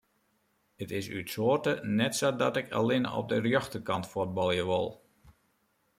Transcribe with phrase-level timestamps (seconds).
[0.83, 4.87] It is út soarte net sa dat ik allinne op de rjochterkant fuotbalje wol.